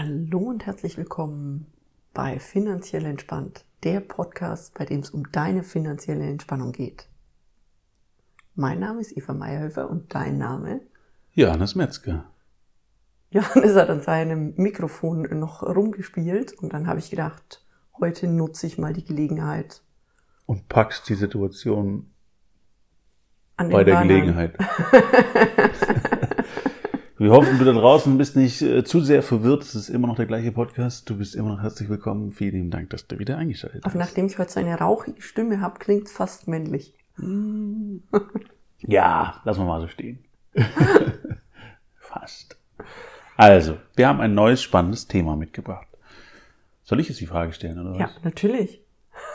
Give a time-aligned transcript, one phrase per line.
[0.00, 1.66] Hallo und herzlich willkommen
[2.14, 7.08] bei Finanziell Entspannt, der Podcast, bei dem es um deine finanzielle Entspannung geht.
[8.54, 10.82] Mein Name ist Eva Meyerhöfer und dein Name?
[11.32, 12.30] Johannes Metzger.
[13.30, 17.66] Johannes hat an seinem Mikrofon noch rumgespielt und dann habe ich gedacht,
[17.98, 19.82] heute nutze ich mal die Gelegenheit.
[20.46, 22.08] Und packst die Situation
[23.56, 24.02] bei der.
[24.02, 24.56] Gelegenheit.
[27.20, 29.64] Wir hoffen, du da draußen bist nicht äh, zu sehr verwirrt.
[29.64, 31.10] Es ist immer noch der gleiche Podcast.
[31.10, 32.30] Du bist immer noch herzlich willkommen.
[32.30, 33.92] Vielen lieben Dank, dass du wieder eingeschaltet hast.
[33.92, 36.94] Aber nachdem ich heute so eine rauchige Stimme habe, klingt es fast männlich.
[38.78, 40.20] ja, lassen wir mal so stehen.
[41.98, 42.56] fast.
[43.36, 45.88] Also, wir haben ein neues spannendes Thema mitgebracht.
[46.84, 47.98] Soll ich jetzt die Frage stellen, oder was?
[47.98, 48.80] Ja, natürlich.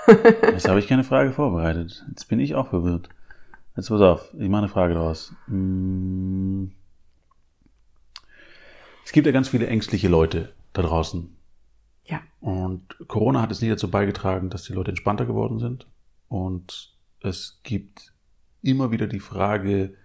[0.07, 2.05] Jetzt habe ich keine Frage vorbereitet.
[2.07, 3.09] Jetzt bin ich auch verwirrt.
[3.75, 5.33] Jetzt pass auf, ich mache eine Frage daraus.
[5.47, 6.71] Hm.
[9.05, 11.35] Es gibt ja ganz viele ängstliche Leute da draußen.
[12.05, 12.21] Ja.
[12.39, 15.87] Und Corona hat es nicht dazu beigetragen, dass die Leute entspannter geworden sind.
[16.27, 18.13] Und es gibt
[18.61, 19.95] immer wieder die Frage,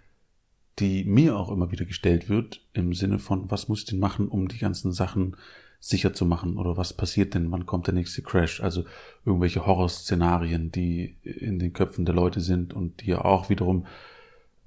[0.79, 4.29] die mir auch immer wieder gestellt wird, im Sinne von, was muss ich denn machen,
[4.29, 5.37] um die ganzen Sachen
[5.81, 6.57] sicher zu machen?
[6.57, 7.51] Oder was passiert denn?
[7.51, 8.61] Wann kommt der nächste Crash?
[8.61, 8.85] Also
[9.25, 13.87] irgendwelche Horrorszenarien, die in den Köpfen der Leute sind und die ja auch wiederum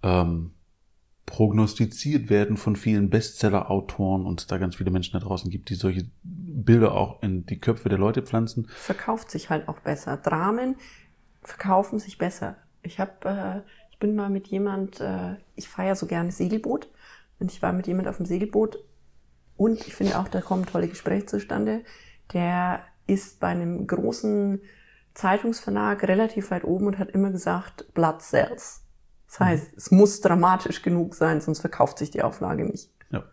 [0.04, 0.52] ähm,
[1.32, 5.76] prognostiziert werden von vielen Bestseller-Autoren und es da ganz viele Menschen da draußen gibt, die
[5.76, 8.68] solche Bilder auch in die Köpfe der Leute pflanzen.
[8.68, 10.18] Verkauft sich halt auch besser.
[10.18, 10.76] Dramen
[11.42, 12.58] verkaufen sich besser.
[12.84, 16.90] Ich habe, äh, ich bin mal mit jemand, äh, ich fahre ja so gerne Segelboot
[17.40, 18.80] und ich war mit jemand auf dem Segelboot
[19.56, 21.86] und ich finde auch, da kommen tolle Gespräche zustande.
[22.34, 24.60] Der ist bei einem großen
[25.14, 28.82] Zeitungsverlag relativ weit oben und hat immer gesagt, Blood Cells.
[29.32, 32.90] Das heißt, es muss dramatisch genug sein, sonst verkauft sich die Auflage nicht.
[33.12, 33.24] Ja.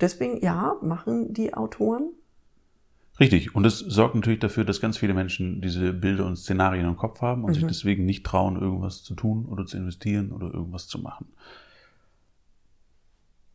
[0.00, 2.10] Deswegen, ja, machen die Autoren.
[3.20, 3.54] Richtig.
[3.54, 7.20] Und es sorgt natürlich dafür, dass ganz viele Menschen diese Bilder und Szenarien im Kopf
[7.20, 7.54] haben und mhm.
[7.54, 11.28] sich deswegen nicht trauen, irgendwas zu tun oder zu investieren oder irgendwas zu machen.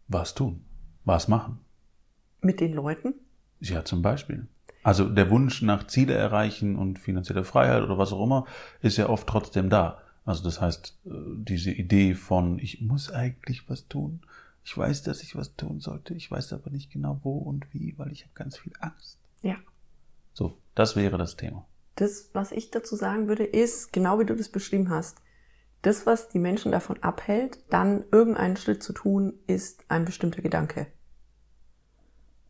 [0.07, 0.63] Was tun?
[1.03, 1.59] Was machen?
[2.39, 3.13] Mit den Leuten?
[3.59, 4.47] Ja, zum Beispiel.
[4.83, 8.45] Also der Wunsch nach Ziele erreichen und finanzielle Freiheit oder was auch immer
[8.81, 10.04] ist ja oft trotzdem da.
[10.25, 14.21] Also das heißt, äh, diese Idee von, ich muss eigentlich was tun.
[14.63, 16.15] Ich weiß, dass ich was tun sollte.
[16.15, 19.19] Ich weiß aber nicht genau wo und wie, weil ich habe ganz viel Angst.
[19.43, 19.57] Ja.
[20.33, 21.67] So, das wäre das Thema.
[21.95, 25.21] Das, was ich dazu sagen würde, ist, genau wie du das beschrieben hast,
[25.83, 30.87] das, was die Menschen davon abhält, dann irgendeinen Schritt zu tun, ist ein bestimmter Gedanke.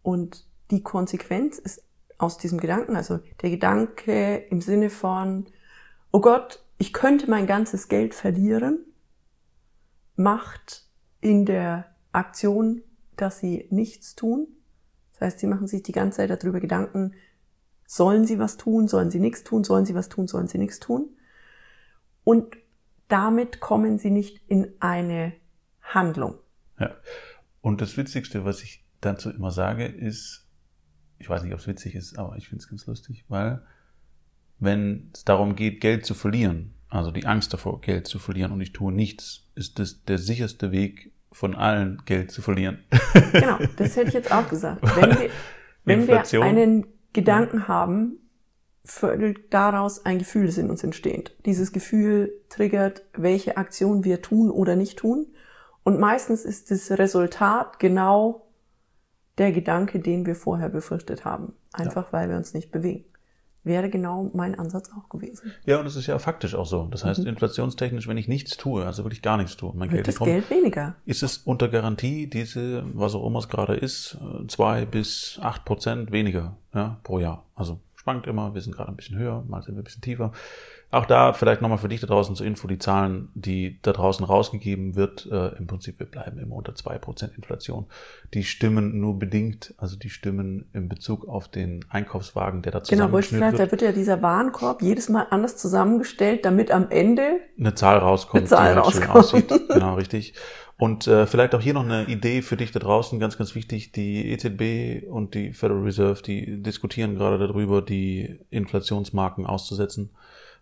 [0.02, 1.84] Und die Konsequenz ist
[2.18, 5.48] aus diesem Gedanken, also der Gedanke im Sinne von,
[6.12, 8.86] oh Gott, ich könnte mein ganzes Geld verlieren,
[10.16, 10.88] macht
[11.22, 12.82] in der Aktion,
[13.16, 14.48] dass sie nichts tun.
[15.14, 17.14] Das heißt, sie machen sich die ganze Zeit darüber Gedanken,
[17.86, 20.80] sollen sie was tun, sollen sie nichts tun, sollen sie was tun, sollen sie nichts
[20.80, 21.10] tun.
[22.24, 22.58] Und
[23.08, 25.34] damit kommen sie nicht in eine
[25.82, 26.40] Handlung.
[26.80, 26.96] Ja.
[27.62, 30.48] Und das Witzigste, was ich dazu immer sage, ist,
[31.20, 33.66] ich weiß nicht, ob es witzig ist, aber ich finde es ganz lustig, weil
[34.60, 38.62] wenn es darum geht, Geld zu verlieren, also die Angst davor, Geld zu verlieren und
[38.62, 42.84] ich tue nichts, ist das der sicherste Weg von allen, Geld zu verlieren.
[43.34, 44.82] Genau, das hätte ich jetzt auch gesagt.
[44.96, 45.30] Wenn wir,
[45.84, 48.18] wenn wir einen Gedanken haben,
[48.86, 51.36] folgt daraus ein Gefühl, das in uns entsteht.
[51.46, 55.28] Dieses Gefühl triggert, welche Aktion wir tun oder nicht tun.
[55.84, 58.48] Und meistens ist das Resultat genau
[59.38, 61.54] der Gedanke, den wir vorher befürchtet haben.
[61.74, 62.14] Einfach ja.
[62.14, 63.06] weil wir uns nicht bewegen
[63.66, 65.52] wäre genau mein Ansatz auch gewesen.
[65.66, 66.88] Ja, und es ist ja faktisch auch so.
[66.92, 67.28] Das heißt, mhm.
[67.28, 70.50] inflationstechnisch, wenn ich nichts tue, also wirklich gar nichts tue, mein Wird Geld das Geld
[70.50, 70.96] weniger.
[71.06, 74.18] Ist es unter Garantie diese, was auch immer es gerade ist,
[74.48, 77.44] zwei bis acht Prozent weniger ja, pro Jahr.
[77.56, 80.32] Also schwankt immer, wir sind gerade ein bisschen höher, mal sind wir ein bisschen tiefer.
[80.96, 84.26] Auch da vielleicht nochmal für dich da draußen zur Info, die Zahlen, die da draußen
[84.26, 87.88] rausgegeben wird, äh, im Prinzip, wir bleiben immer unter zwei Prozent Inflation.
[88.34, 93.12] Die stimmen nur bedingt, also die stimmen in Bezug auf den Einkaufswagen, der da Genau,
[93.12, 97.42] wollte ich sagen, da wird ja dieser Warenkorb jedes Mal anders zusammengestellt, damit am Ende
[97.60, 99.54] eine Zahl rauskommt, eine Zahl die halt schön aussieht.
[99.68, 100.34] Genau, richtig.
[100.78, 103.92] Und äh, vielleicht auch hier noch eine Idee für dich da draußen, ganz, ganz wichtig.
[103.92, 110.12] Die EZB und die Federal Reserve, die diskutieren gerade darüber, die Inflationsmarken auszusetzen,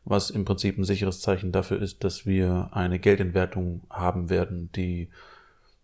[0.05, 5.09] was im Prinzip ein sicheres Zeichen dafür ist, dass wir eine Geldentwertung haben werden, die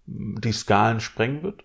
[0.06, 1.64] die Skalen sprengen wird.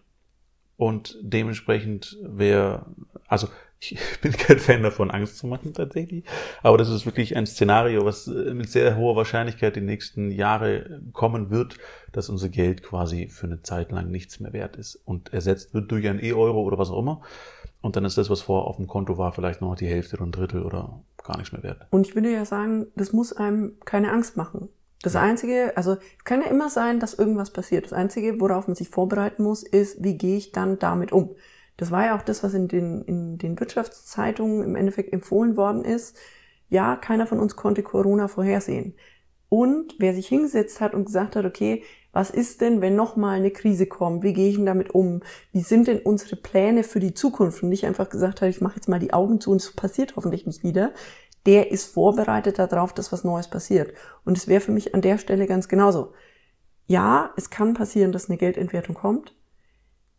[0.76, 2.86] Und dementsprechend wäre,
[3.26, 3.48] also
[3.92, 6.24] Ich bin kein Fan davon, Angst zu machen tatsächlich.
[6.62, 11.00] Aber das ist wirklich ein Szenario, was äh, mit sehr hoher Wahrscheinlichkeit die nächsten Jahre
[11.12, 11.76] kommen wird,
[12.12, 15.90] dass unser Geld quasi für eine Zeit lang nichts mehr wert ist und ersetzt wird
[15.90, 17.22] durch ein E-Euro oder was auch immer.
[17.80, 20.16] Und dann ist das, was vorher auf dem Konto war, vielleicht nur noch die Hälfte
[20.16, 21.86] oder ein Drittel oder gar nichts mehr wert.
[21.90, 24.68] Und ich würde ja sagen, das muss einem keine Angst machen.
[25.02, 27.84] Das Einzige, also es kann ja immer sein, dass irgendwas passiert.
[27.84, 31.36] Das Einzige, worauf man sich vorbereiten muss, ist, wie gehe ich dann damit um?
[31.76, 35.84] Das war ja auch das, was in den, in den Wirtschaftszeitungen im Endeffekt empfohlen worden
[35.84, 36.16] ist.
[36.68, 38.94] Ja, keiner von uns konnte Corona vorhersehen.
[39.48, 43.50] Und wer sich hingesetzt hat und gesagt hat, okay, was ist denn, wenn nochmal eine
[43.50, 44.22] Krise kommt?
[44.22, 45.20] Wie gehe ich denn damit um?
[45.52, 47.62] Wie sind denn unsere Pläne für die Zukunft?
[47.62, 50.16] Und nicht einfach gesagt hat, ich mache jetzt mal die Augen zu und es passiert
[50.16, 50.92] hoffentlich nicht wieder,
[51.46, 53.92] der ist vorbereitet darauf, dass was Neues passiert.
[54.24, 56.12] Und es wäre für mich an der Stelle ganz genauso.
[56.86, 59.34] Ja, es kann passieren, dass eine Geldentwertung kommt.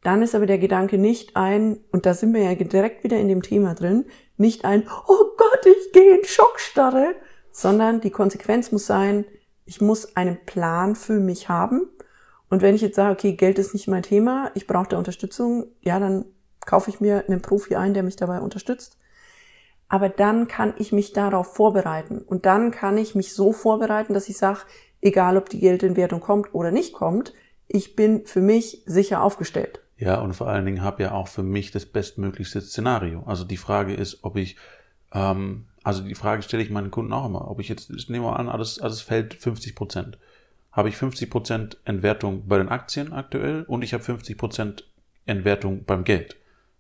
[0.06, 3.28] Dann ist aber der Gedanke nicht ein, und da sind wir ja direkt wieder in
[3.28, 4.06] dem Thema drin,
[4.38, 7.16] nicht ein, oh Gott, ich gehe in Schockstarre,
[7.50, 9.26] sondern die Konsequenz muss sein,
[9.66, 11.90] ich muss einen Plan für mich haben.
[12.52, 15.72] Und wenn ich jetzt sage, okay, Geld ist nicht mein Thema, ich brauche da Unterstützung,
[15.82, 16.26] ja, dann
[16.68, 19.00] kaufe ich mir einen Profi ein, der mich dabei unterstützt.
[19.90, 22.20] Aber dann kann ich mich darauf vorbereiten.
[22.20, 24.60] Und dann kann ich mich so vorbereiten, dass ich sage,
[25.02, 27.34] egal ob die Geldentwertung kommt oder nicht kommt,
[27.68, 29.82] ich bin für mich sicher aufgestellt.
[29.98, 33.24] Ja, und vor allen Dingen habe ja auch für mich das bestmöglichste Szenario.
[33.24, 34.58] Also die Frage ist, ob ich,
[35.14, 38.26] ähm, also die Frage stelle ich meinen Kunden auch immer, ob ich jetzt, ich nehme
[38.26, 40.18] mal an, alles, alles fällt 50 Prozent.
[40.72, 44.88] Habe ich 50 Prozent Entwertung bei den Aktien aktuell und ich habe 50 Prozent
[45.26, 46.36] Entwertung beim Geld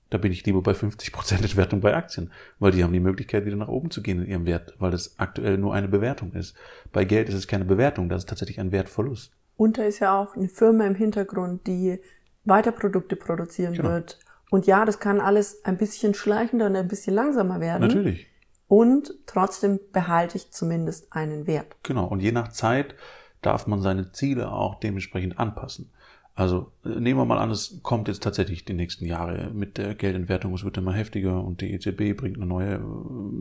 [0.10, 3.56] da bin ich lieber bei 50% Entwertung bei Aktien, weil die haben die Möglichkeit, wieder
[3.56, 6.56] nach oben zu gehen in ihrem Wert, weil das aktuell nur eine Bewertung ist.
[6.92, 9.32] Bei Geld ist es keine Bewertung, das ist tatsächlich ein Wertverlust.
[9.58, 12.00] Und da ist ja auch eine Firma im Hintergrund, die
[12.46, 13.90] weiter Produkte produzieren genau.
[13.90, 14.20] wird.
[14.50, 17.88] Und ja, das kann alles ein bisschen schleichender und ein bisschen langsamer werden.
[17.88, 18.28] Natürlich.
[18.68, 21.76] Und trotzdem behalte ich zumindest einen Wert.
[21.84, 22.06] Genau.
[22.06, 22.96] Und je nach Zeit
[23.42, 25.92] darf man seine Ziele auch dementsprechend anpassen.
[26.36, 29.96] Also äh, nehmen wir mal an, es kommt jetzt tatsächlich die nächsten Jahre mit der
[29.96, 32.82] Geldentwertung, es wird immer heftiger und die EZB bringt eine neue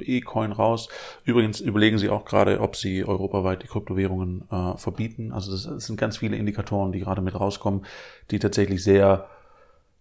[0.00, 0.88] äh, E-Coin raus.
[1.24, 5.32] Übrigens überlegen sie auch gerade, ob sie europaweit die Kryptowährungen äh, verbieten.
[5.32, 7.84] Also das, das sind ganz viele Indikatoren, die gerade mit rauskommen,
[8.30, 9.26] die tatsächlich sehr,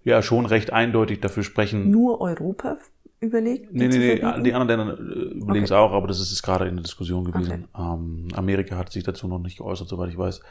[0.03, 1.89] ja, schon recht eindeutig dafür sprechen.
[1.89, 2.77] Nur Europa
[3.21, 3.73] überlegt?
[3.73, 6.67] Nee, nee, nee, die anderen Länder äh, überlegen es auch, aber das ist, ist gerade
[6.67, 7.67] in der Diskussion gewesen.
[7.73, 7.93] Okay.
[7.93, 10.41] Ähm, Amerika hat sich dazu noch nicht geäußert, soweit ich weiß.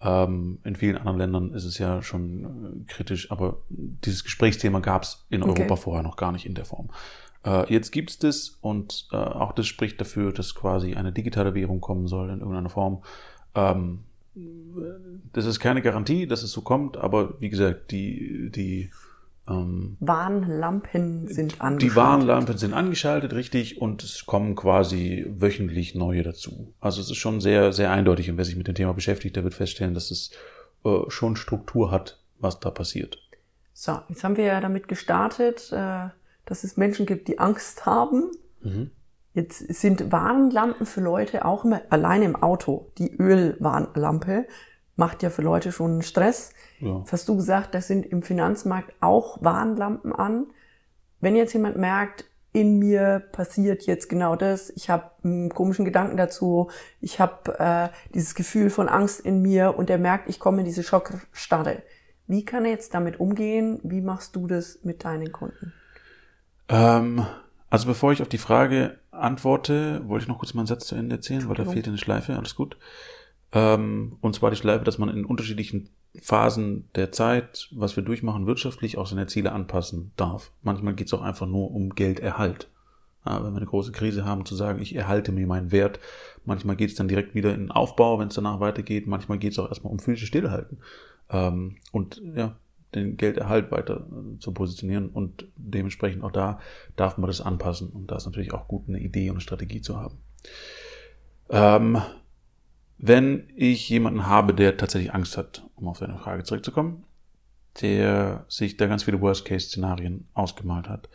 [0.00, 5.04] Ähm, in vielen anderen Ländern ist es ja schon äh, kritisch, aber dieses Gesprächsthema gab
[5.04, 5.76] es in Europa okay.
[5.76, 6.90] vorher noch gar nicht in der Form.
[7.44, 11.54] Äh, jetzt gibt es das und äh, auch das spricht dafür, dass quasi eine digitale
[11.54, 13.02] Währung kommen soll in irgendeiner Form.
[13.54, 14.00] Ähm,
[15.32, 18.90] das ist keine Garantie, dass es so kommt, aber wie gesagt, die, die
[19.48, 21.82] ähm, Warnlampen sind angeschaltet.
[21.82, 26.74] Die Warnlampen sind angeschaltet, richtig, und es kommen quasi wöchentlich neue dazu.
[26.80, 28.30] Also es ist schon sehr, sehr eindeutig.
[28.30, 30.32] Und wer sich mit dem Thema beschäftigt, der wird feststellen, dass es
[30.84, 33.18] äh, schon Struktur hat, was da passiert.
[33.72, 36.08] So, jetzt haben wir ja damit gestartet, äh,
[36.44, 38.30] dass es Menschen gibt, die Angst haben.
[38.62, 38.90] Mhm.
[39.32, 42.90] Jetzt sind Warnlampen für Leute auch immer alleine im Auto.
[42.98, 44.46] Die Ölwarnlampe
[44.96, 46.52] macht ja für Leute schon Stress.
[46.80, 46.98] Ja.
[46.98, 50.46] Jetzt hast du gesagt, das sind im Finanzmarkt auch Warnlampen an.
[51.20, 56.16] Wenn jetzt jemand merkt, in mir passiert jetzt genau das, ich habe einen komischen Gedanken
[56.16, 56.70] dazu,
[57.02, 60.64] ich habe äh, dieses Gefühl von Angst in mir und er merkt, ich komme in
[60.64, 61.82] diese Schockstarre.
[62.26, 63.78] Wie kann er jetzt damit umgehen?
[63.82, 65.74] Wie machst du das mit deinen Kunden?
[66.68, 67.26] Ähm,
[67.68, 71.16] also bevor ich auf die Frage antworte, wollte ich noch kurz meinen Satz zu Ende
[71.16, 72.36] erzählen, weil da fehlt eine Schleife.
[72.36, 72.78] Alles gut.
[73.56, 75.88] Ähm, und zwar die Schleife, dass man in unterschiedlichen
[76.20, 80.52] Phasen der Zeit, was wir durchmachen, wirtschaftlich auch seine Ziele anpassen darf.
[80.62, 82.68] Manchmal geht es auch einfach nur um Gelderhalt.
[83.24, 86.00] Ja, wenn wir eine große Krise haben, zu sagen, ich erhalte mir meinen Wert.
[86.44, 89.06] Manchmal geht es dann direkt wieder in den Aufbau, wenn es danach weitergeht.
[89.06, 90.78] Manchmal geht es auch erstmal um physische Stillhalten.
[91.30, 92.56] Ähm, und ja,
[92.94, 96.60] den Gelderhalt weiter äh, zu positionieren und dementsprechend auch da
[96.94, 99.80] darf man das anpassen und da ist natürlich auch gut, eine Idee und eine Strategie
[99.80, 100.18] zu haben.
[101.48, 102.02] Ähm,
[102.98, 107.04] wenn ich jemanden habe, der tatsächlich Angst hat, um auf deine Frage zurückzukommen,
[107.80, 111.08] der sich da ganz viele Worst-Case-Szenarien ausgemalt hat,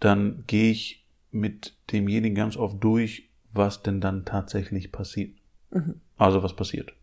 [0.00, 5.34] dann gehe ich mit demjenigen ganz oft durch, was denn dann tatsächlich passiert.
[5.70, 6.00] Mhm.
[6.16, 6.94] Also was passiert.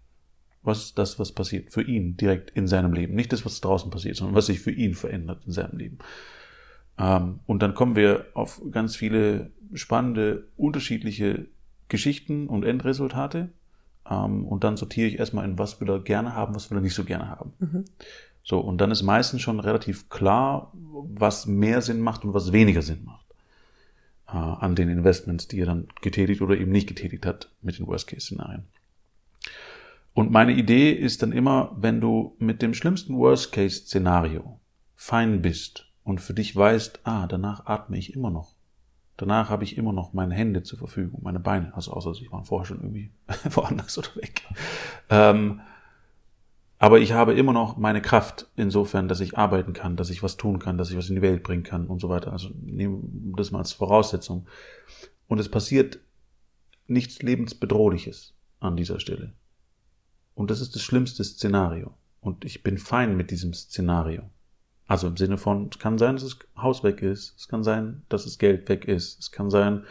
[0.61, 3.15] Was ist das, was passiert für ihn direkt in seinem Leben?
[3.15, 5.99] Nicht das, was draußen passiert, sondern was sich für ihn verändert in seinem Leben.
[6.97, 11.47] Ähm, und dann kommen wir auf ganz viele spannende, unterschiedliche
[11.87, 13.49] Geschichten und Endresultate.
[14.09, 16.81] Ähm, und dann sortiere ich erstmal in, was will er gerne haben, was will er
[16.81, 17.53] nicht so gerne haben.
[17.59, 17.85] Mhm.
[18.43, 22.81] So, und dann ist meistens schon relativ klar, was mehr Sinn macht und was weniger
[22.81, 23.25] Sinn macht.
[24.31, 27.87] äh, an den Investments, die er dann getätigt oder eben nicht getätigt hat mit den
[27.87, 28.63] Worst-Case-Szenarien.
[30.13, 34.59] Und meine Idee ist dann immer, wenn du mit dem schlimmsten Worst-Case-Szenario
[34.95, 38.55] fein bist und für dich weißt, ah, danach atme ich immer noch.
[39.19, 42.45] Danach habe ich immer noch meine Hände zur Verfügung, meine Beine, also außer sie waren
[42.45, 43.11] vorher schon irgendwie
[43.49, 44.43] woanders oder weg.
[45.09, 45.59] Ähm,
[46.77, 50.37] aber ich habe immer noch meine Kraft insofern, dass ich arbeiten kann, dass ich was
[50.37, 52.31] tun kann, dass ich was in die Welt bringen kann und so weiter.
[52.31, 54.47] Also nehmen das mal als Voraussetzung.
[55.27, 55.99] Und es passiert
[56.87, 59.33] nichts lebensbedrohliches an dieser Stelle.
[60.33, 61.93] Und das ist das schlimmste Szenario.
[62.21, 64.29] Und ich bin fein mit diesem Szenario.
[64.89, 68.01] Also im Sinne von, es kann sein, dass das Haus weg ist, es kann sein,
[68.09, 69.83] dass das Geld weg ist, es kann sein,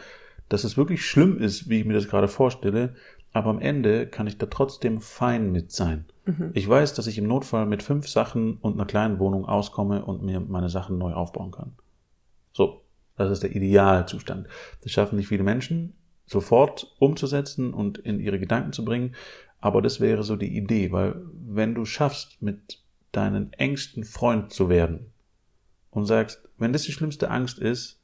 [0.49, 2.95] dass es wirklich schlimm ist, wie ich mir das gerade vorstelle,
[3.31, 6.03] aber am Ende kann ich da trotzdem fein mit sein.
[6.25, 6.51] Mhm.
[6.53, 10.21] Ich weiß, dass ich im Notfall mit fünf Sachen und einer kleinen Wohnung auskomme und
[10.21, 11.71] mir meine Sachen neu aufbauen kann.
[12.51, 12.81] So,
[13.15, 14.47] das ist der Idealzustand.
[14.81, 15.93] Das schaffen nicht viele Menschen
[16.25, 19.15] sofort umzusetzen und in ihre Gedanken zu bringen,
[19.61, 22.79] aber das wäre so die Idee, weil wenn du schaffst, mit
[23.11, 25.11] deinen engsten Freund zu werden
[25.91, 27.99] und sagst, wenn das die schlimmste Angst ist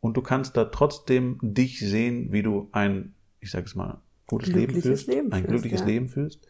[0.00, 4.52] und du kannst da trotzdem dich sehen, wie du ein, ich sage es mal, gutes
[4.52, 5.86] Leben führst, Leben ein glückliches ja.
[5.86, 6.46] Leben führst,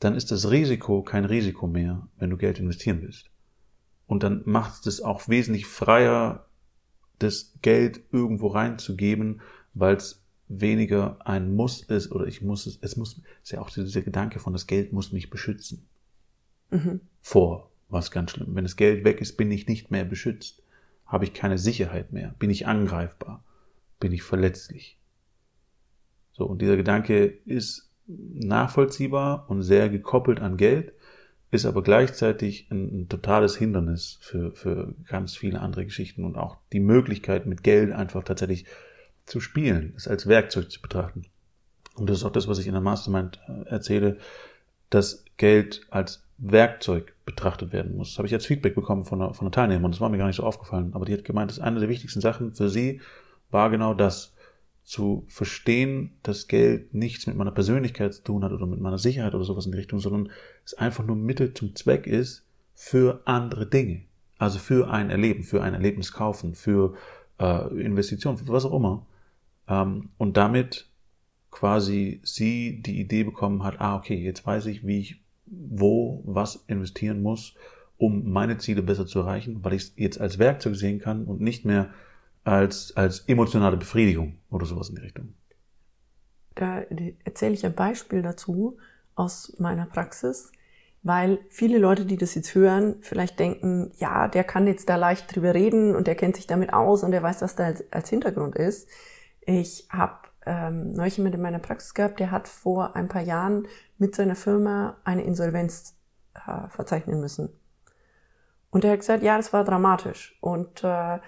[0.00, 3.30] dann ist das Risiko kein Risiko mehr, wenn du Geld investieren willst.
[4.06, 6.46] Und dann macht es auch wesentlich freier,
[7.18, 9.40] das Geld irgendwo reinzugeben,
[9.74, 13.70] weil es weniger ein Muss ist oder ich muss es, es muss, ist ja auch
[13.70, 15.86] dieser Gedanke von das Geld muss mich beschützen.
[16.70, 17.00] Mhm.
[17.20, 18.54] Vor was ganz schlimm.
[18.54, 20.62] Wenn das Geld weg ist, bin ich nicht mehr beschützt.
[21.06, 22.34] Habe ich keine Sicherheit mehr.
[22.38, 23.42] Bin ich angreifbar.
[23.98, 24.98] Bin ich verletzlich.
[26.32, 30.92] So, und dieser Gedanke ist nachvollziehbar und sehr gekoppelt an Geld,
[31.50, 36.58] ist aber gleichzeitig ein, ein, totales Hindernis für, für ganz viele andere Geschichten und auch
[36.72, 38.66] die Möglichkeit, mit Geld einfach tatsächlich
[39.24, 41.24] zu spielen, es als Werkzeug zu betrachten.
[41.96, 44.18] Und das ist auch das, was ich in der Mastermind äh, erzähle,
[44.90, 48.10] dass Geld als Werkzeug betrachtet werden muss.
[48.10, 50.26] Das habe ich jetzt Feedback bekommen von einer, von einer Teilnehmerin, das war mir gar
[50.26, 53.00] nicht so aufgefallen, aber die hat gemeint, dass eine der wichtigsten Sachen für sie
[53.50, 54.34] war genau das,
[54.88, 59.34] zu verstehen, dass Geld nichts mit meiner Persönlichkeit zu tun hat oder mit meiner Sicherheit
[59.34, 60.30] oder sowas in die Richtung, sondern
[60.64, 64.04] es einfach nur Mittel zum Zweck ist für andere Dinge.
[64.38, 66.94] Also für ein Erleben, für ein Erlebnis kaufen, für
[67.38, 69.04] äh, Investitionen, für was auch immer.
[69.68, 70.88] Ähm, und damit
[71.50, 76.64] quasi sie die Idee bekommen hat, ah, okay, jetzt weiß ich, wie ich wo was
[76.66, 77.54] investieren muss,
[77.96, 81.40] um meine Ziele besser zu erreichen, weil ich es jetzt als Werkzeug sehen kann und
[81.40, 81.90] nicht mehr
[82.44, 85.34] als, als emotionale Befriedigung oder sowas in die Richtung.
[86.54, 86.80] Da
[87.24, 88.78] erzähle ich ein Beispiel dazu
[89.14, 90.52] aus meiner Praxis,
[91.02, 95.34] weil viele Leute, die das jetzt hören, vielleicht denken, ja, der kann jetzt da leicht
[95.34, 98.10] drüber reden und der kennt sich damit aus und der weiß, was da als, als
[98.10, 98.88] Hintergrund ist.
[99.40, 103.68] Ich habe ähm, neulich jemand in meiner Praxis gehabt, der hat vor ein paar Jahren
[103.98, 105.94] mit seiner Firma eine Insolvenz
[106.34, 107.50] äh, verzeichnen müssen.
[108.70, 110.38] Und er hat gesagt, ja, das war dramatisch.
[110.40, 111.18] Und äh,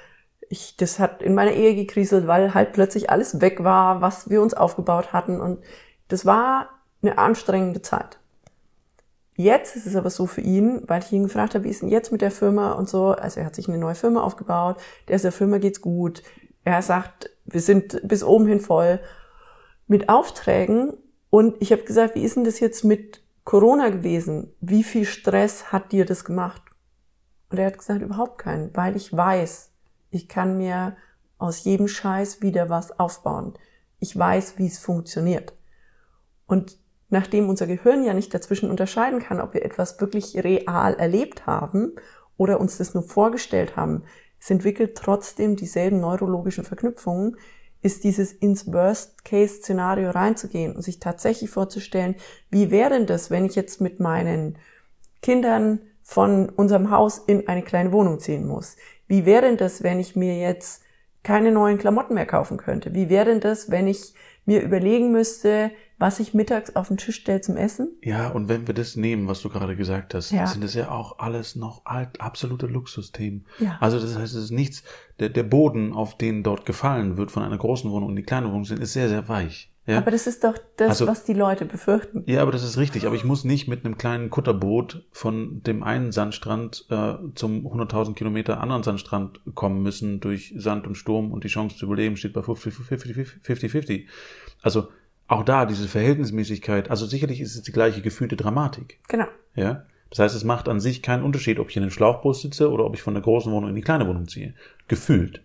[0.49, 4.41] ich, das hat in meiner Ehe gekriselt, weil halt plötzlich alles weg war, was wir
[4.41, 5.41] uns aufgebaut hatten.
[5.41, 5.63] Und
[6.09, 6.71] das war
[7.03, 8.19] eine anstrengende Zeit.
[9.37, 11.89] Jetzt ist es aber so für ihn, weil ich ihn gefragt habe, wie ist denn
[11.89, 13.13] jetzt mit der Firma und so.
[13.13, 16.23] Also er hat sich eine neue Firma aufgebaut, der ist der Firma geht's gut.
[16.65, 19.01] Er sagt, wir sind bis oben hin voll
[19.87, 20.95] mit Aufträgen.
[21.31, 24.53] Und ich habe gesagt, wie ist denn das jetzt mit Corona gewesen?
[24.61, 26.63] Wie viel Stress hat dir das gemacht?
[27.51, 29.73] Und er hat gesagt, überhaupt keinen, weil ich weiß,
[30.11, 30.97] ich kann mir
[31.39, 33.55] aus jedem Scheiß wieder was aufbauen.
[33.99, 35.53] Ich weiß, wie es funktioniert.
[36.47, 36.79] Und
[37.09, 41.95] nachdem unser Gehirn ja nicht dazwischen unterscheiden kann, ob wir etwas wirklich real erlebt haben
[42.37, 44.05] oder uns das nur vorgestellt haben,
[44.41, 47.37] es entwickelt trotzdem dieselben neurologischen Verknüpfungen,
[47.83, 52.15] ist dieses ins Worst-Case-Szenario reinzugehen und sich tatsächlich vorzustellen,
[52.51, 54.59] wie wäre denn das, wenn ich jetzt mit meinen
[55.23, 58.77] Kindern von unserem Haus in eine kleine Wohnung ziehen muss?
[59.07, 60.83] Wie wäre denn das, wenn ich mir jetzt
[61.23, 62.95] keine neuen Klamotten mehr kaufen könnte?
[62.95, 64.15] Wie wäre denn das, wenn ich
[64.51, 67.97] mir überlegen müsste, was ich mittags auf den Tisch stelle zum Essen?
[68.03, 70.45] Ja, und wenn wir das nehmen, was du gerade gesagt hast, ja.
[70.49, 73.47] sind das ja auch alles noch alt, absolute Luxusthemen.
[73.61, 73.77] Ja.
[73.81, 74.83] Also das heißt, es ist nichts,
[75.21, 78.49] der, der Boden, auf den dort gefallen wird von einer großen Wohnung und die kleine
[78.49, 79.73] Wohnung sind, ist sehr, sehr weich.
[79.91, 79.99] Ja?
[79.99, 82.23] Aber das ist doch das, also, was die Leute befürchten.
[82.27, 83.07] Ja, aber das ist richtig.
[83.07, 88.15] Aber ich muss nicht mit einem kleinen Kutterboot von dem einen Sandstrand äh, zum 100.000
[88.15, 92.35] Kilometer anderen Sandstrand kommen müssen durch Sand und Sturm und die Chance zu überleben steht
[92.35, 94.05] bei 50-50.
[94.63, 94.89] Also
[95.27, 96.89] auch da diese Verhältnismäßigkeit.
[96.89, 99.01] Also sicherlich ist es die gleiche gefühlte Dramatik.
[99.09, 99.27] Genau.
[99.57, 99.85] Ja.
[100.11, 102.85] Das heißt, es macht an sich keinen Unterschied, ob ich in einem Schlauchbus sitze oder
[102.85, 104.55] ob ich von der großen Wohnung in die kleine Wohnung ziehe.
[104.89, 105.43] Gefühlt.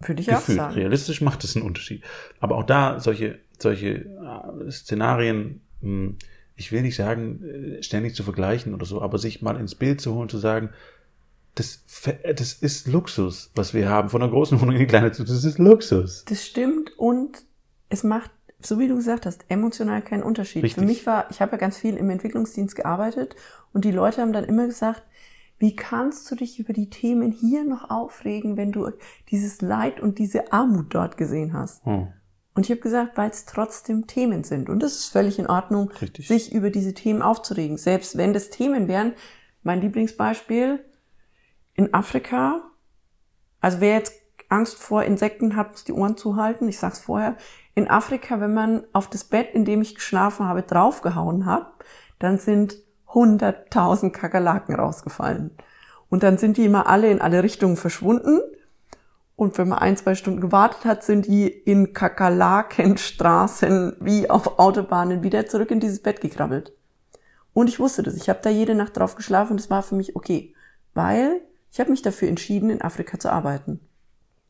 [0.00, 0.58] Würde ich auch Gefühlt.
[0.58, 0.74] sagen.
[0.74, 2.02] Realistisch macht es einen Unterschied.
[2.40, 6.14] Aber auch da solche, solche äh, Szenarien, mh,
[6.56, 10.00] ich will nicht sagen, äh, ständig zu vergleichen oder so, aber sich mal ins Bild
[10.00, 10.70] zu holen, zu sagen,
[11.54, 11.82] das,
[12.36, 14.10] das ist Luxus, was wir haben.
[14.10, 16.24] Von einer großen Wohnung in die kleine zu, das ist Luxus.
[16.26, 17.42] Das stimmt und
[17.88, 20.62] es macht, so wie du gesagt hast, emotional keinen Unterschied.
[20.62, 20.80] Richtig.
[20.80, 23.34] Für mich war, ich habe ja ganz viel im Entwicklungsdienst gearbeitet
[23.72, 25.02] und die Leute haben dann immer gesagt,
[25.58, 28.90] wie kannst du dich über die Themen hier noch aufregen, wenn du
[29.30, 31.84] dieses Leid und diese Armut dort gesehen hast?
[31.84, 32.08] Hm.
[32.54, 34.68] Und ich habe gesagt, weil es trotzdem Themen sind.
[34.68, 36.26] Und das ist völlig in Ordnung, Richtig.
[36.26, 37.76] sich über diese Themen aufzuregen.
[37.76, 39.12] Selbst wenn das Themen wären,
[39.62, 40.84] mein Lieblingsbeispiel,
[41.74, 42.62] in Afrika,
[43.60, 44.12] also wer jetzt
[44.48, 46.68] Angst vor Insekten hat, muss die Ohren zuhalten.
[46.68, 47.36] Ich sag's vorher.
[47.74, 51.70] In Afrika, wenn man auf das Bett, in dem ich geschlafen habe, draufgehauen hat,
[52.18, 52.76] dann sind
[53.12, 55.50] 100.000 Kakerlaken rausgefallen.
[56.08, 58.40] Und dann sind die immer alle in alle Richtungen verschwunden.
[59.36, 65.22] Und wenn man ein, zwei Stunden gewartet hat, sind die in Kakerlakenstraßen wie auf Autobahnen
[65.22, 66.72] wieder zurück in dieses Bett gekrabbelt.
[67.52, 68.14] Und ich wusste das.
[68.14, 70.54] Ich habe da jede Nacht drauf geschlafen und es war für mich okay.
[70.94, 73.80] Weil ich habe mich dafür entschieden, in Afrika zu arbeiten.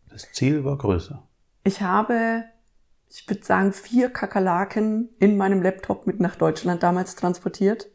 [0.08, 1.22] Das Ziel war größer.
[1.64, 2.44] Ich habe,
[3.10, 7.88] ich würde sagen, vier Kakerlaken in meinem Laptop mit nach Deutschland damals transportiert.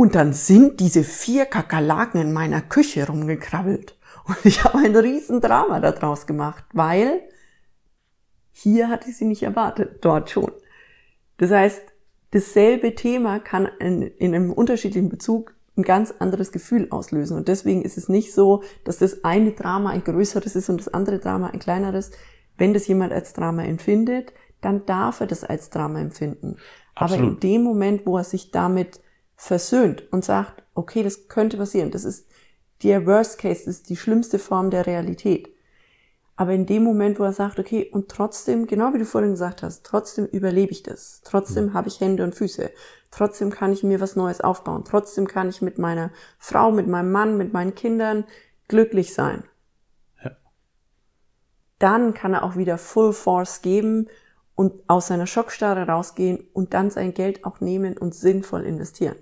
[0.00, 3.96] Und dann sind diese vier Kakerlaken in meiner Küche rumgekrabbelt.
[4.26, 7.20] Und ich habe ein Riesendrama daraus gemacht, weil
[8.52, 10.52] hier hatte ich sie nicht erwartet, dort schon.
[11.38, 11.82] Das heißt,
[12.30, 17.36] dasselbe Thema kann in, in einem unterschiedlichen Bezug ein ganz anderes Gefühl auslösen.
[17.36, 20.94] Und deswegen ist es nicht so, dass das eine Drama ein größeres ist und das
[20.94, 22.12] andere Drama ein kleineres.
[22.56, 26.54] Wenn das jemand als Drama empfindet, dann darf er das als Drama empfinden.
[26.94, 27.42] Aber in Absolut.
[27.42, 29.00] dem Moment, wo er sich damit
[29.38, 32.26] versöhnt und sagt, okay, das könnte passieren, das ist
[32.82, 35.48] der Worst Case, das ist die schlimmste Form der Realität.
[36.36, 39.62] Aber in dem Moment, wo er sagt, okay, und trotzdem, genau wie du vorhin gesagt
[39.62, 41.20] hast, trotzdem überlebe ich das.
[41.24, 42.70] Trotzdem habe ich Hände und Füße.
[43.10, 44.84] Trotzdem kann ich mir was Neues aufbauen.
[44.84, 48.24] Trotzdem kann ich mit meiner Frau, mit meinem Mann, mit meinen Kindern
[48.68, 49.44] glücklich sein.
[50.22, 50.36] Ja.
[51.80, 54.08] Dann kann er auch wieder Full Force geben
[54.54, 59.16] und aus seiner Schockstarre rausgehen und dann sein Geld auch nehmen und sinnvoll investieren.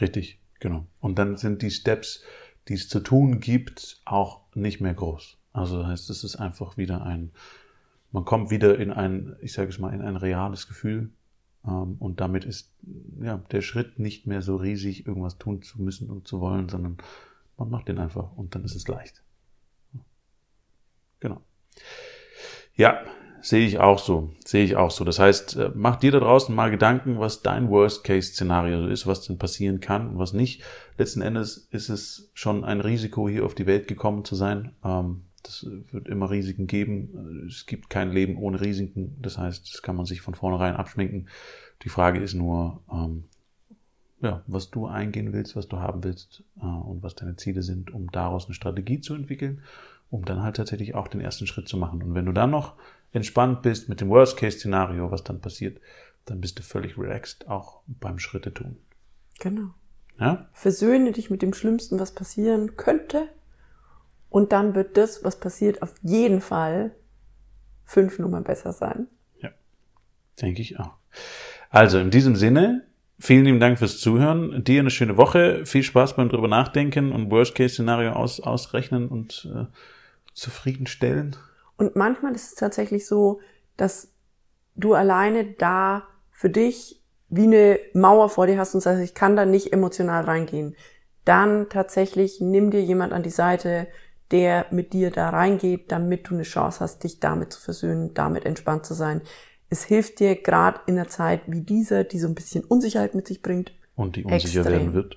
[0.00, 0.86] Richtig, genau.
[1.00, 2.22] Und dann sind die Steps,
[2.68, 5.38] die es zu tun gibt, auch nicht mehr groß.
[5.52, 7.32] Also das heißt, es ist einfach wieder ein,
[8.10, 11.10] man kommt wieder in ein, ich sage es mal, in ein reales Gefühl.
[11.66, 12.72] Ähm, und damit ist
[13.20, 16.96] ja der Schritt nicht mehr so riesig, irgendwas tun zu müssen und zu wollen, sondern
[17.56, 19.22] man macht den einfach und dann ist es leicht.
[21.20, 21.40] Genau.
[22.74, 23.04] Ja,
[23.42, 24.30] sehe ich auch so.
[24.44, 25.04] Sehe ich auch so.
[25.04, 29.36] Das heißt, äh, mach dir da draußen mal Gedanken, was dein Worst-Case-Szenario ist, was denn
[29.38, 30.62] passieren kann und was nicht.
[30.96, 34.72] Letzten Endes ist es schon ein Risiko, hier auf die Welt gekommen zu sein.
[34.84, 37.46] Ähm, Das wird immer Risiken geben.
[37.48, 39.16] Es gibt kein Leben ohne Risiken.
[39.20, 41.26] Das heißt, das kann man sich von vornherein abschminken.
[41.82, 43.24] Die Frage ist nur, ähm,
[44.20, 47.92] ja, was du eingehen willst, was du haben willst äh, und was deine Ziele sind,
[47.92, 49.62] um daraus eine Strategie zu entwickeln,
[50.10, 52.02] um dann halt tatsächlich auch den ersten Schritt zu machen.
[52.04, 52.74] Und wenn du dann noch
[53.12, 55.80] entspannt bist mit dem Worst-Case-Szenario, was dann passiert,
[56.24, 58.76] dann bist du völlig relaxed, auch beim Schritte tun.
[59.40, 59.74] Genau.
[60.18, 60.48] Ja?
[60.52, 63.28] Versöhne dich mit dem Schlimmsten, was passieren könnte.
[64.30, 66.92] Und dann wird das, was passiert, auf jeden Fall
[67.84, 69.08] fünf Nummern besser sein.
[69.40, 69.50] Ja,
[70.40, 70.94] denke ich auch.
[71.68, 72.86] Also in diesem Sinne,
[73.18, 74.64] vielen lieben Dank fürs Zuhören.
[74.64, 75.66] Dir eine schöne Woche.
[75.66, 79.66] Viel Spaß beim drüber nachdenken und Worst-Case-Szenario aus, ausrechnen und äh,
[80.32, 81.36] zufriedenstellen.
[81.82, 83.40] Und manchmal ist es tatsächlich so,
[83.76, 84.12] dass
[84.76, 89.34] du alleine da für dich wie eine Mauer vor dir hast und sagst, ich kann
[89.34, 90.76] da nicht emotional reingehen.
[91.24, 93.88] Dann tatsächlich nimm dir jemand an die Seite,
[94.30, 98.44] der mit dir da reingeht, damit du eine Chance hast, dich damit zu versöhnen, damit
[98.46, 99.20] entspannt zu sein.
[99.68, 103.26] Es hilft dir gerade in einer Zeit wie dieser, die so ein bisschen Unsicherheit mit
[103.26, 103.72] sich bringt.
[103.96, 104.78] Und die unsicher Extrem.
[104.78, 105.16] werden wird.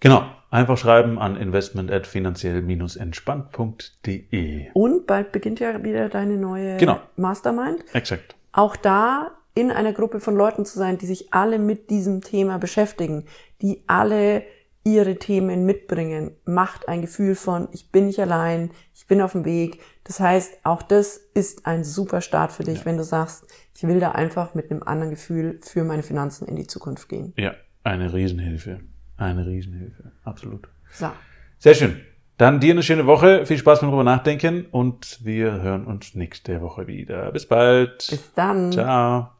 [0.00, 0.22] Genau.
[0.56, 4.68] Einfach schreiben an investment at finanziell-entspannt.de.
[4.72, 6.98] Und bald beginnt ja wieder deine neue Genau.
[7.16, 7.84] Mastermind.
[7.92, 8.36] Exakt.
[8.52, 12.58] auch da in einer Gruppe von Leuten zu sein, die sich alle mit diesem Thema
[12.58, 13.26] beschäftigen,
[13.60, 14.44] die alle
[14.82, 19.44] ihre Themen mitbringen, macht ein Gefühl von, ich bin nicht allein, ich bin auf dem
[19.44, 19.82] Weg.
[20.04, 23.44] Das heißt, auch das ist ein super Start für dich, wenn du sagst,
[23.76, 27.34] ich will da einfach mit einem anderen Gefühl für meine Finanzen in die Zukunft gehen.
[27.36, 28.80] Ja, eine Riesenhilfe.
[29.16, 30.12] Eine Riesenhilfe.
[30.24, 30.68] Absolut.
[30.92, 31.10] So.
[31.58, 32.00] Sehr schön.
[32.38, 33.46] Dann dir eine schöne Woche.
[33.46, 37.32] Viel Spaß beim drüber nachdenken und wir hören uns nächste Woche wieder.
[37.32, 38.06] Bis bald.
[38.10, 38.72] Bis dann.
[38.72, 39.30] Ciao.